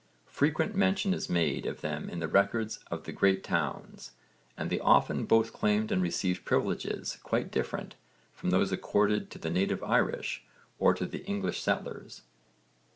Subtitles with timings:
[0.31, 4.13] Frequent mention is made of them in the records of the great towns,
[4.57, 7.93] and they often both claimed and received privileges quite different
[8.33, 10.43] from those accorded to the native Irish
[10.79, 12.23] or to the English settlers.